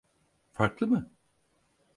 Farklı 0.51 0.87
mı? 0.87 1.11